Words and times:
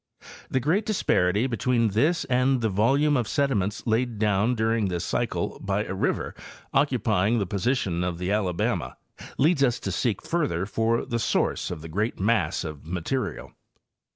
The 0.49 0.59
great 0.59 0.87
dis 0.87 1.03
parity 1.03 1.45
between 1.47 1.89
this 1.89 2.23
and 2.25 2.61
the 2.61 2.69
volume 2.69 3.15
of 3.15 3.27
sediments 3.27 3.85
laid 3.85 4.17
down 4.17 4.55
during. 4.55 4.87
this 4.87 5.05
cycle 5.05 5.59
by 5.61 5.83
a 5.85 5.93
river 5.93 6.33
occupying 6.73 7.37
the 7.37 7.45
position 7.45 8.03
of 8.03 8.17
the 8.17 8.31
Ala 8.31 8.55
bama 8.55 8.95
leads 9.37 9.61
us 9.63 9.79
to 9.81 9.91
seek 9.91 10.23
farther 10.23 10.65
for 10.65 11.05
the 11.05 11.19
source 11.19 11.69
of 11.69 11.81
the 11.83 11.87
great 11.87 12.19
mass 12.19 12.63
of 12.63 12.83
material. 12.87 13.51